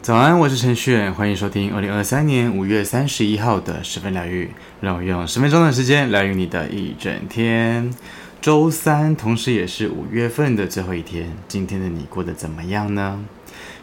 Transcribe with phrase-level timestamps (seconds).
[0.00, 4.50] 早安，我是陈旭，欢迎收听二零二三年五月三十一号的十分疗愈。
[4.80, 7.92] 让我用十分钟的时间疗愈你的一整天。
[8.40, 11.30] 周三，同时也是五月份的最后一天。
[11.46, 13.22] 今天的你过得怎么样呢？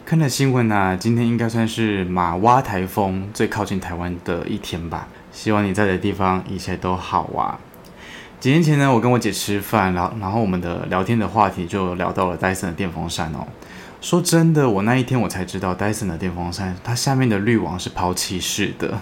[0.03, 5.07] 看了新闻啊，今天应该算是玛娃台风最靠近台湾的一天吧。
[5.31, 7.59] 希望你在的地方一切都好啊。
[8.45, 13.39] 几年前呢，我跟我姐吃饭，然后然后我们的聊天的话题就聊到了戴森的电风扇哦。
[14.01, 18.99] 说真的，我那一天我才知道，戴森的电风扇它下面的滤网是抛弃式的，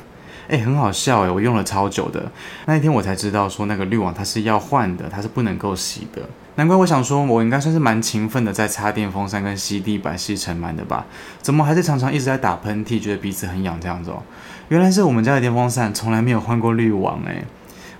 [0.47, 2.31] 哎，很好笑哎，我用了超久的，
[2.67, 6.21] 那一天我才知道说那个滤网它是要换的，它是不能够洗的。
[6.55, 11.05] 难怪我想说，我应该算是蛮勤奋的，在擦电风扇跟吸地板吸尘螨的吧？
[11.41, 14.23] 怎么还是常常一直在打喷嚏，觉得鼻子很痒这样子哦？
[14.69, 17.43] 原来是我们家的电风扇从来没有换过滤网哎，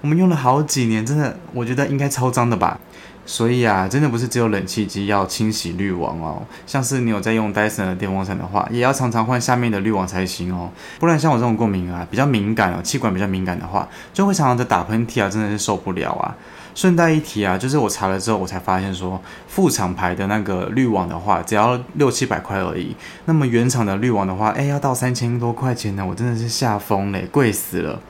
[0.04, 2.78] 我们用了好几年，真的，我觉得应该超脏的吧。
[3.26, 10.70] 所以啊，真的不是只有冷气机要清洗滤网哦，像是你有在用戴森的电风扇的话，也要常常换下面的滤网才行哦。
[11.00, 16.36] 不然像我这种过敏啊，比较敏感哦，气管比较敏感的话，就会常常的打喷嚏啊，真的是受不了啊。
[16.76, 22.94] 顺带一提啊，就是我查了之后，我才发现说，副厂牌的那个滤网的话，只要六七百块而已。
[23.24, 28.02] 那么原厂的滤网的话，哎，要到三千多块钱呢，我真的是吓疯嘞，贵死了。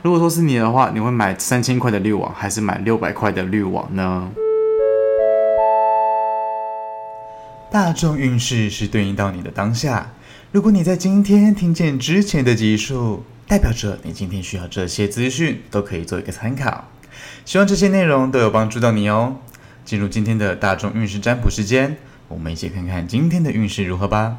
[0.00, 4.30] 如果说是你的话，你会买三千块的滤网，还是买六百块的滤网呢？
[7.70, 10.12] 大众运势是对应到你的当下。
[10.52, 16.84] 如果你在今天听见之前的集数，代表着你今天需要这些资讯，都可以做一个参考。
[17.44, 19.36] 希望这些内容都有帮助到你哦。
[19.84, 21.96] 进入今天的大众运势占卜时间，
[22.28, 24.38] 我们一起看看今天的运势如何吧。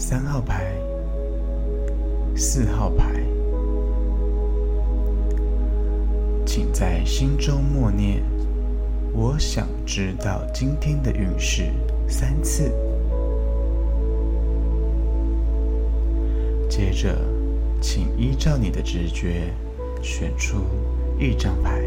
[0.00, 0.72] 三号牌、
[2.36, 3.20] 四号牌。
[6.46, 8.22] 请在心中默念。
[9.12, 11.72] 我想知道今天的运势
[12.06, 12.72] 三次。
[16.70, 17.18] 接着，
[17.80, 19.52] 请依照你的直觉
[20.00, 20.58] 选出
[21.18, 21.82] 一张牌。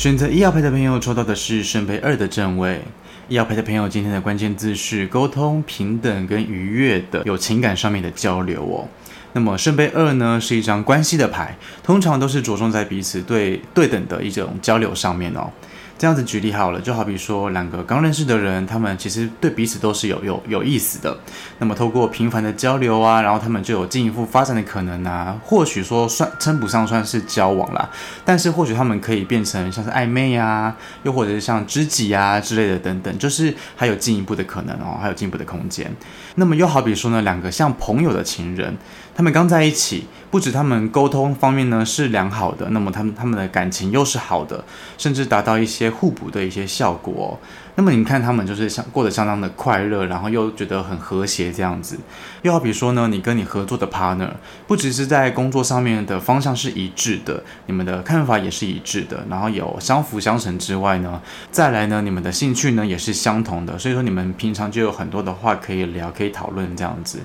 [0.00, 2.80] 选择医药牌的朋友抽到的是圣杯二的正位。
[3.28, 8.88] 医药牌的朋友，今天的关键字是沟通、平等跟愉悦的，有情感上面的交流哦。
[9.34, 15.50] 那么圣杯二呢，是一张关系的牌，通常都是着重在彼此对对等的一种交流上面哦。
[16.00, 21.14] 这样子举例好了，就好比说两个刚认识的人，他们其实对彼此都是有有有意思的。
[21.58, 25.38] 那么透过频繁的交流啊，然后他们就有进一步发展的可能啊。
[25.44, 27.90] 或许说算称不上算是交往啦，
[28.24, 35.94] 但是或许他们可以变成像是暧昧啊，又或者是像知己啊之类的等等，就是还有进一步的可能哦，还有进一步的空间。
[36.36, 38.74] 那么又好比说呢，两个像朋友的情人，
[39.14, 40.06] 他们刚在一起。
[40.30, 44.64] 不止他们沟通方面呢是良好的，那么他们他们的感情又是好的，
[44.96, 47.38] 甚至达到一些互补的一些效果。
[47.80, 51.96] 那么你看他们就是相过得相当的快乐，然后又觉得很和谐这样子。
[52.42, 54.28] 又好比说呢，你跟你合作的 partner，
[54.66, 67.20] 不只是在工作上面的方向是一致的，你们的看法也是一致的，然后有相辅相成之外呢，再来呢，你们的兴趣呢也是相同的，所以说你们平常就有很多的话可以聊，可以讨论这样子，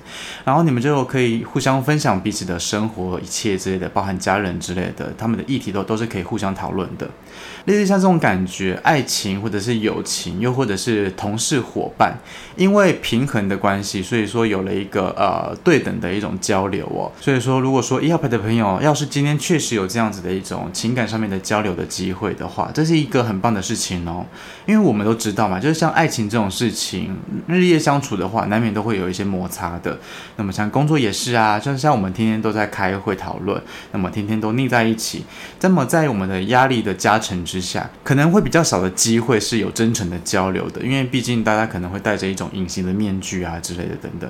[0.46, 7.06] 然后你们就可以互相分享彼此的生活一切之类的，包含家人之类的，他们的议题都都是可以互相讨论的。
[7.66, 12.16] 类似像这种感觉爱情或者是友情，又或者是同事伙伴，
[12.54, 17.10] 因为平衡的关系，所以说有了一个呃对等的一种交流哦。
[17.20, 24.24] 所以说，如果说一号牌的朋友，要是今天确实有这样子的一种情感上面的交流的机会的话，这是一个很棒的事情哦。
[24.66, 27.16] 因为我们都知道嘛，就是像爱情这种事情，
[27.48, 29.98] 日夜相处的话，难免都会有一些摩擦的。
[30.36, 33.60] 那么像工作也是啊，就像我们天天都在开会讨论，
[33.90, 35.24] 那么天天都腻在一起，
[35.60, 44.28] 那么在我们的压力的加成之下，可能会比较少的机会是有真诚的交流的，因为毕竟大家可能会戴着一种隐形的面具啊之类的等等。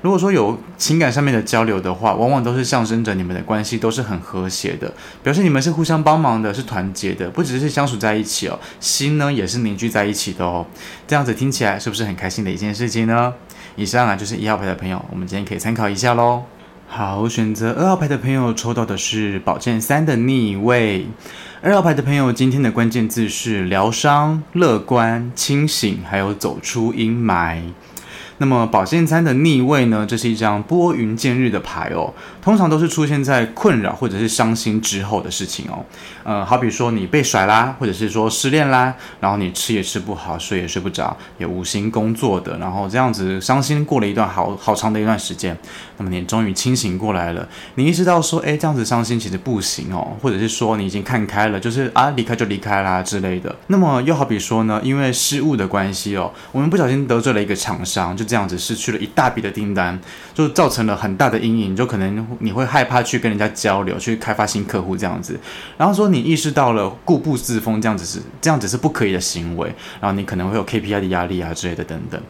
[0.00, 4.92] 如果说有情感上面的交流的话，往往都是象征着你们的关系都是很和谐的，
[5.22, 10.66] 表示你们是互相帮忙的，是团结的，不只是相处在一起哦，心呢也是凝聚在一起的哦。
[11.06, 13.32] 这样子听起来是不是很开心的一件事情呢？
[13.76, 16.42] 以上啊就是一号牌的朋友，我们今天可以参考一下喽。
[16.86, 21.06] 好，选择二号牌的朋友抽到的是宝剑三的逆位。
[21.64, 27.58] 二号牌的朋友今天的关键字是疗伤、乐观、清醒，还有走出阴霾。
[28.38, 30.04] 那么宝剑三的逆位呢？
[30.04, 35.84] 这是一张拨云见日的牌哦，通常都是出现在困扰或者是伤心之后的事情哦。
[36.24, 45.56] 呃，好比说你被甩啦，或者是说失恋啦，然后你吃也吃不好，睡也睡不着，也无心工作的，然后这样子伤心过了一段好好长的一段时间，
[45.98, 53.54] 那么你终于清醒过来了，你意识到说，哎，这样子伤心其实不行哦，或者是说你已经看开了，就是啊，离开就离开啦之类的。
[53.68, 58.24] 那么又好比说呢，因为失误的关系哦，我们不小心得罪了一个厂商，就。
[58.24, 59.96] 这这样子失去了一大笔的订单，
[60.34, 65.38] 就造成了很大的阴影，就可能你会害怕去跟人家交流，去开发新客户这样子。
[65.76, 72.20] 然后说你意识到了固步自封这样子是这样子是不可以的行为，然后你可能会有 KPI 的压力啊之类的等等。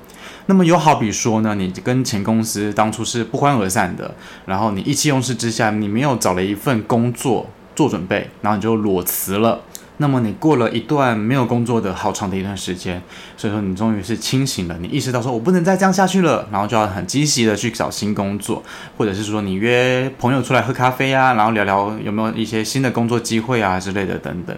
[0.44, 4.14] 那么又好比说呢，你跟前公司当初是不欢而散的，
[4.44, 9.62] 然后你意气用事之下，你没有找了一份工作做准备，然后你就裸辞了。
[9.98, 13.00] 那么你过了一段没有工作的好长的一段时间，
[13.36, 18.62] 所以说你终于是清醒了，你意识到说我不能再这样下去了，然后就要很积极的去找新工作，
[18.96, 24.56] 或者是说你约朋友出来喝咖啡啊，然后聊聊有没有一些新的工作机会啊之类的等等。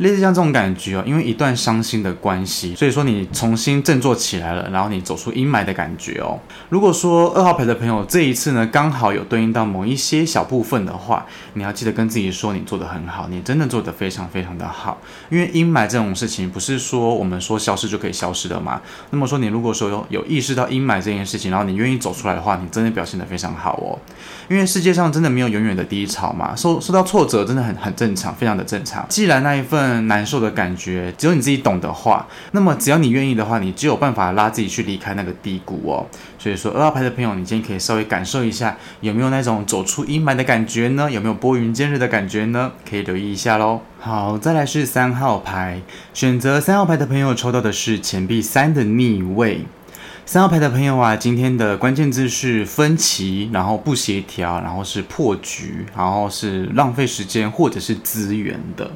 [0.00, 6.38] 类似像这种感觉哦，因为一段伤心的关系，所以说你重新振作起来了，然后你走出阴霾的感觉哦。
[6.70, 14.98] 如果说二号牌的朋友这一次呢，刚好有对应到某一些小部分的话，你要记得跟自己说，你做得很好，你真的做得非常非常的好。
[15.28, 18.80] 因为阴霾这种事情，不是说我们说消失就可以消失的嘛。
[19.10, 23.98] 那么说你如果说有有意识到阴霾这件事情，然后你愿意走出来的话，你真的表现得非常好哦。
[24.48, 29.04] 因为世界上真的没有永远的低潮嘛，受受到挫折真的很很正常，非常的正常。
[29.08, 36.06] 既然那一份难受的感觉，只有你自己懂的话，那么只要你愿意的话，你就有办法拉自己去离开那个低谷哦。
[36.38, 41.10] 所以说，二号牌的朋友，你今天可以稍微感受一下，有没有那种走出阴霾的感觉呢？
[41.10, 42.72] 有没有拨云见日的感觉呢？
[42.88, 43.80] 可以留意一下喽。
[43.98, 45.82] 好，再来是三号牌，
[46.14, 49.64] 选择三号牌的朋友抽到的是钱币三的逆位。
[50.26, 58.92] 三号牌的朋友啊，今天的关键字是分歧，然后不协调，然后是破局，然后是浪费时间或者是资源的。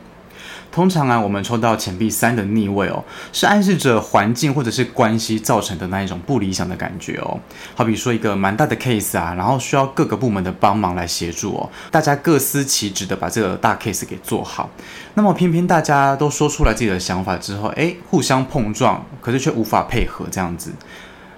[0.70, 7.38] 通常啊，我们抽到钱币三的逆位哦，是暗示着环境或者是关系造成的那一种不理想的感觉哦。
[7.74, 14.68] 好比说一个蛮大的 case 啊，然后需要各个部门的帮忙来协助哦，大家各司其职的把这个大 case 给做好。
[15.14, 20.72] 那么偏偏大家都说出来自己的想法之后，诶，互相碰撞，可是却无法配合这样子。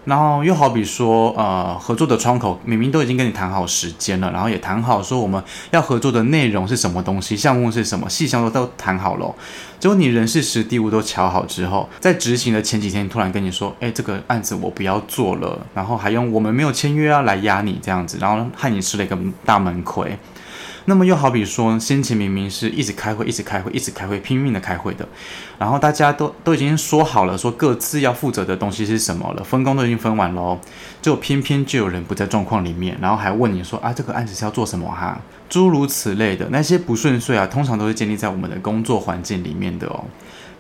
[0.07, 5.43] 然后又好比说，呃，合作的窗口明明都已经跟你谈好时间了，然后也谈好说我们
[5.73, 9.35] 要合作的内容是什么东西，项目是什么，细项都都谈好了。
[9.79, 20.17] 结果你人事时地物都瞧好之后，在执行的前几天突然跟你说，哎，这个案子我不要做了，然后还用我们没有签约啊来压你这样子，然后害你吃了一个大闷亏。
[20.89, 25.07] 那么又好比说，先前明明是一直开会，一直开会，一直开会，拼命的开会的，
[25.59, 30.59] 然后大家都都已经说好了，说各自要负责的东西是什么了，分工都已经分完喽，
[31.03, 35.21] 就偏偏就有人不在状况里面，然后还问你说啊，这个案子是要做什么哈？
[35.49, 40.05] 诸如此类的那些不顺遂啊，通常都是建立在我们的工作环境里面的哦。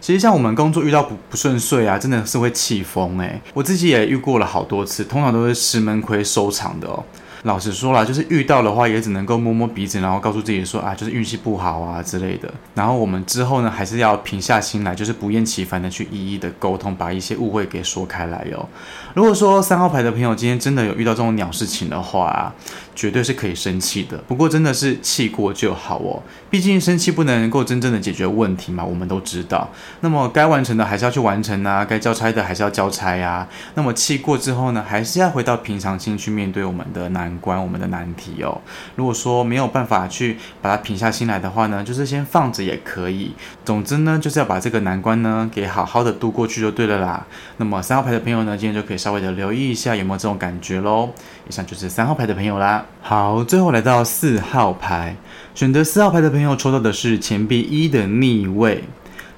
[0.00, 3.40] 其实像我们工作遇到不不顺遂啊，真的是会气疯诶。
[3.54, 7.04] 我自己也遇过了好多次，通常都是吃闷亏收场的哦。
[7.46, 12.52] 老实说啦，就是遇到的话，也只能够摸摸鼻子，然后告诉自己说啊，就是运气不好啊之类的。
[12.74, 18.68] 然后我们之后呢，还是要平下心来，就是不厌其烦的去一一的沟通，把一些误会给说开来哟。
[19.14, 22.52] 如果说三号牌的朋友今天真的有遇到这种鸟事情的话，
[22.96, 24.18] 绝对是可以生气的。
[24.26, 29.70] 不过真的是气过就好哦，毕竟生气不能够真正的解决问题嘛，我们都知道。
[30.00, 33.46] 那么该完成的还是要去完成啊，该交差的还是要交差呀。
[33.74, 38.60] 那么气过之后呢，还是要回到平常心去面对我们的难关、我们的难题哦。
[38.94, 43.32] 如果说没有办法去把它平下心来的话呢，就是先放着也可以。
[43.64, 47.26] 总之呢，就是要把这个难关呢给好好的度过去就对了啦。
[47.56, 51.10] 那么三号牌的朋友呢，今天就可以稍微的留意一下有没有这种感觉喽。
[51.48, 52.84] 以上就是三号牌的朋友啦。
[53.00, 55.16] 好，最后来到四号牌，
[55.54, 58.84] 选择四号牌的朋友抽到的是钱币一的逆位。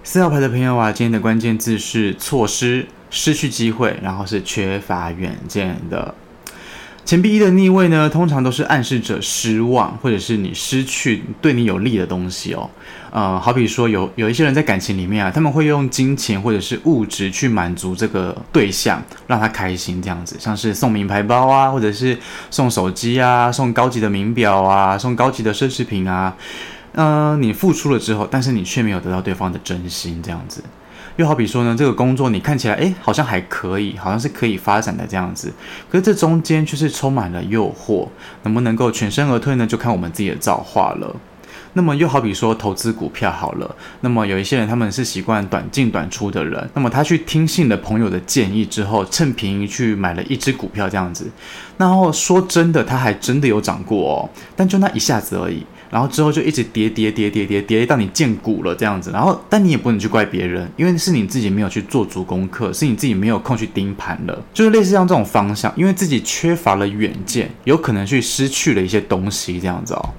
[0.04, 6.14] 四号牌的朋友啊，今天的关键字是错失、失去机会，然后是缺乏远见的。
[7.08, 12.68] 钱币一的逆位呢，通常都是暗示着失望，或者是你失去对你有利的东西哦。
[13.10, 22.14] 呃，好比说有有一些人在感情里面啊，他们会用金钱或者是物质去满足这个对象，让他开心这样子，像是送名牌包啊，或者是
[22.50, 26.36] 送手机啊，送高级的名表啊，送高级的奢侈品啊。
[26.92, 30.62] 呃，你付出了之后，但是你却没有得到对方的真心，这样子。
[31.18, 35.52] 又好比说呢，这个工作你看起来，诶，好像还可以，好像是可以发展的这样子。
[35.90, 38.06] 可是这中间却是充满了诱惑，
[38.44, 39.66] 能不能够全身而退呢？
[39.66, 41.16] 就看我们自己的造化了。
[41.74, 51.30] 那么又好比说投资股票好了，那么有一些人他们是习惯短进短出的人，那么他去听信了朋友的建议之后，趁便宜去买了一只股票这样子。
[51.76, 55.64] 然后说真的，他还真的有涨过哦，但就那一下子而已。
[55.90, 70.10] 然后之后就一直跌跌跌跌跌跌到你见骨了这样子，然后但你也不能去怪别人，因为是你自己没有去做足功课，是你自己没有空去盯盘了，就是类似像这种方向，因为自己缺乏了远见，有可能去失去了一些东西这样子哦。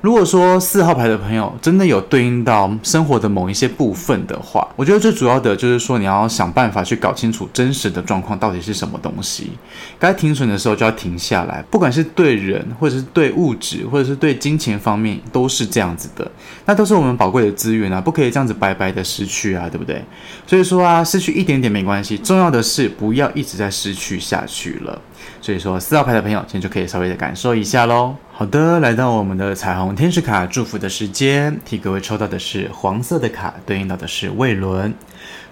[0.00, 9.50] 如果说四号牌的朋友真的有对应到生活的某一些部分的话，我觉得最主要的就是说你要想办法去搞清楚真实的状况到底是什么东西。
[9.98, 16.30] 该停损的时候就要停下来，不管是对人，或者是对物质，或者是对金钱方面，都是这样子的。
[16.64, 20.02] 那都是我们宝贵的资源啊，不可以这样子白白的失去啊，对不对？
[20.46, 24.98] 所以说啊，失去一点点没关系，重要的是不要一直在失去下去了。
[25.40, 28.14] 所以说四号牌的朋友今天就可以稍微的感受一下喽。
[28.32, 34.94] 好的，来到我们的彩虹天使卡祝福的时间，替各位抽到的是黄色的卡，对应到的是胃轮，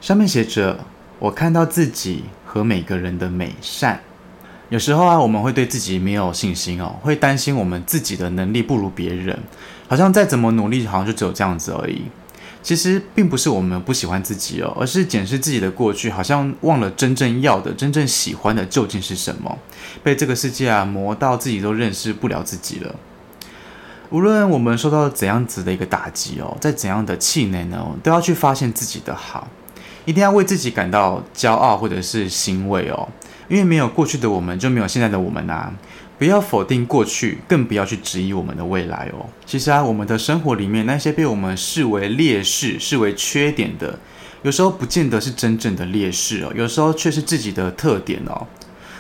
[0.01, 0.79] 上面写着
[1.19, 4.01] ：“我看到自己和每个人的美善。”
[4.71, 9.39] 有时候啊，我们会对自己没有信心哦，会担心我们自己的能力不如别人，
[9.89, 12.03] 好像再怎么努力，好像就只有这样子而已。
[12.69, 19.59] 其实并不是我们不喜欢自己哦，而是检视自己的过去，好像忘了真正要的、真正喜欢的究竟是什么，
[20.03, 22.95] 被这个世界啊磨到自己都认识不了自己了。
[24.11, 29.49] 无论我们受到怎样子的一个打击哦，在怎样的气馁呢，都要去发现自己的好，
[30.05, 33.09] 一定要为自己感到骄傲或者是欣慰哦，
[33.49, 35.73] 因为没有过去的我们，就没有现在的我们呐。
[36.19, 39.27] 不要否定过去，更不要去质疑我们的未来哦。
[39.47, 43.97] 其实啊，我们的生活里面那些被我们视为劣势、视为缺点的，
[44.43, 48.47] 有时候不见得是真正的劣势哦，有时候却是自己的特点哦。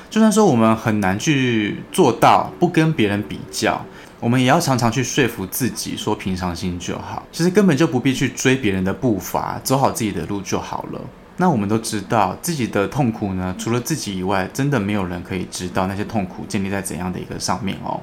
[0.08, 3.84] 就算说我们很难去做到不跟别人比较，
[4.20, 7.26] 我们也要常常去说服自己说平常心就好。
[7.32, 11.00] 其实根本就不必去追别人的步伐，走好自己的路就好了。
[11.40, 18.00] 那我们都知道自己的痛苦呢，除了自己以外，真的没有人可以知道那些痛苦建立在怎样的一个上面哦。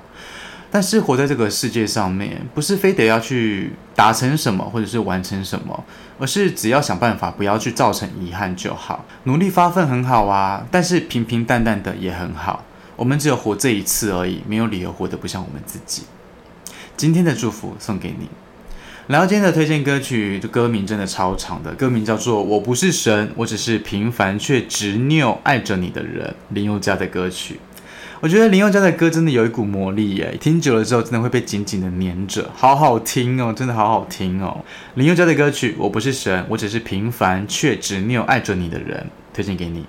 [0.72, 5.84] 但是活在这个世界上面，不是非得要去达成什么或者是完成什么，
[6.20, 9.06] 而是只要想办法不要去造成遗憾就好。
[9.24, 12.63] 努力发奋很好啊，但是平平淡淡的也很好。
[12.96, 16.04] 我们只有活这一次而已，没有理由活得不像我们自己。
[16.98, 18.30] 今天的祝福送给你。
[19.07, 27.59] 然后今天的推荐歌曲，这歌名真的超长的，歌名叫做《我不是神，我只是平凡却执拗爱着你的人》，林宥嘉的歌曲。
[28.19, 34.65] 我觉得林宥嘉的歌真的有一股魔力耶，听久了之后真的会被紧紧的黏着，好好听哦，真的好好听哦。
[34.95, 39.85] 林宥嘉的歌曲《我不是神，我只是平凡却执拗爱着你的人》，推荐给你。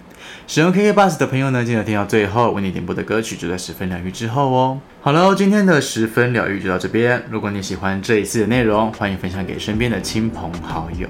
[0.47, 4.79] 使用 KK Bus 的朋友呢，记得听到最后，为你点播的歌曲就在十分疗愈之后哦。
[5.01, 7.23] 好了，今天的十分疗愈就到这边。
[7.31, 11.09] 如果你喜欢这一次的内容，欢迎分享给身边的亲朋好友。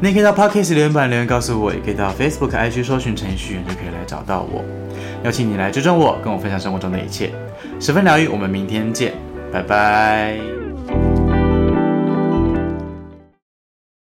[0.00, 4.64] 你可以到 Podcast 留言板留言告诉我，也可以到 Facebook IG 搜寻程序员就可以来找到我。
[5.24, 7.32] 邀请你来追踪我，跟我分享生活中的一切。
[7.78, 9.12] 十分疗愈，我们明天见，
[9.52, 10.61] 拜拜。